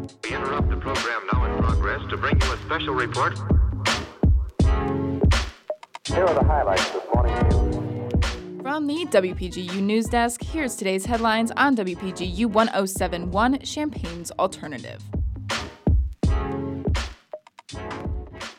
[0.00, 3.38] We interrupt the program now in progress to bring you a special report.
[6.06, 8.62] Here are the highlights this morning's news.
[8.62, 15.02] From the WPGU News Desk, here's today's headlines on WPGU 1071 Champaign's Alternative.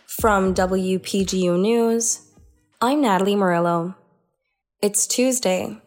[0.05, 2.31] From WPGU News,
[2.79, 3.95] I'm Natalie Murillo.
[4.79, 5.81] It's Tuesday,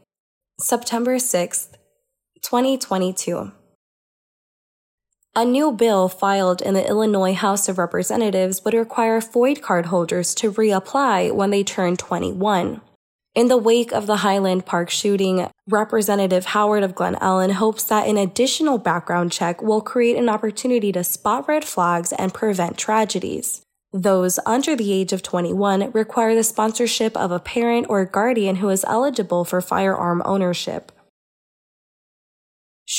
[0.59, 1.75] September 6th,
[2.43, 3.53] 2022.
[5.37, 10.33] A new bill filed in the Illinois House of Representatives would require FOID card holders
[10.37, 12.81] to reapply when they turn 21.
[13.35, 18.07] In the wake of the Highland Park shooting, Representative Howard of Glen Ellyn hopes that
[18.07, 23.61] an additional background check will create an opportunity to spot red flags and prevent tragedies.
[23.93, 28.69] Those under the age of 21 require the sponsorship of a parent or guardian who
[28.69, 30.93] is eligible for firearm ownership.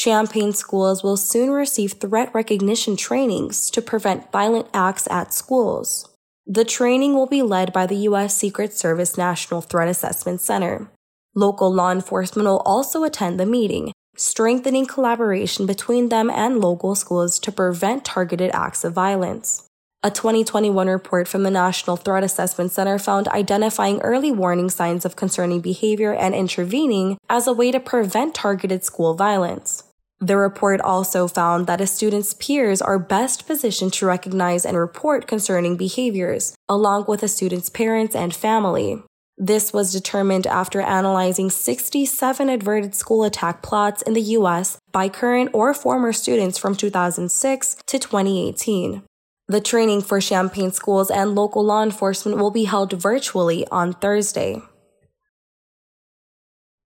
[0.06, 6.08] Champaign schools will soon receive threat recognition trainings to prevent violent acts at schools.
[6.46, 8.38] The training will be led by the U.S.
[8.38, 10.92] Secret Service National Threat Assessment Center.
[11.34, 17.40] Local law enforcement will also attend the meeting, strengthening collaboration between them and local schools
[17.40, 19.68] to prevent targeted acts of violence.
[20.04, 25.16] A 2021 report from the National Threat Assessment Center found identifying early warning signs of
[25.16, 29.84] concerning behavior and intervening as a way to prevent targeted school violence.
[30.26, 35.28] The report also found that a student's peers are best positioned to recognize and report
[35.28, 39.04] concerning behaviors, along with a student's parents and family.
[39.38, 45.52] This was determined after analyzing 67 averted school attack plots in the US by current
[45.54, 49.04] or former students from 2006 to 2018.
[49.48, 54.60] The training for Champaign schools and local law enforcement will be held virtually on Thursday.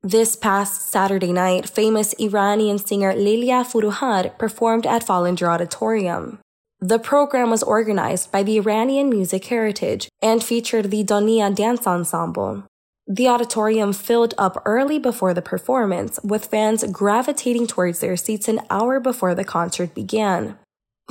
[0.03, 6.39] This past Saturday night, famous Iranian singer Leila Forouhar performed at Foellinger Auditorium.
[6.79, 12.63] The program was organized by the Iranian Music Heritage and featured the Donia Dance Ensemble.
[13.07, 18.61] The auditorium filled up early before the performance, with fans gravitating towards their seats an
[18.69, 20.57] hour before the concert began.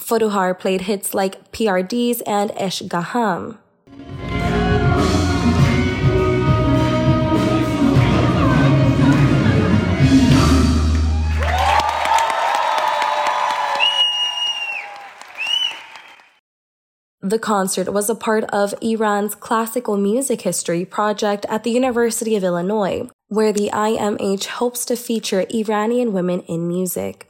[0.00, 3.58] Forouhar played hits like PRDs and Esh Gaham.
[17.20, 22.44] The concert was a part of Iran's Classical Music History project at the University of
[22.44, 27.28] Illinois, where the IMH hopes to feature Iranian women in music.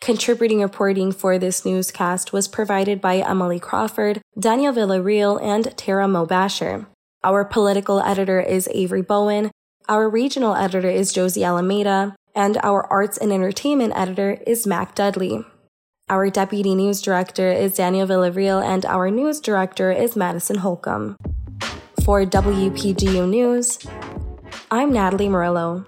[0.00, 6.86] Contributing reporting for this newscast was provided by Emily Crawford, Daniel Villarreal, and Tara Mobasher.
[7.24, 9.50] Our political editor is Avery Bowen.
[9.88, 15.44] Our regional editor is Josie Alameda, and our arts and entertainment editor is Mac Dudley.
[16.10, 21.16] Our deputy news director is Daniel Villarreal, and our news director is Madison Holcomb.
[22.04, 23.78] For WPGU News,
[24.72, 25.86] I'm Natalie Murillo.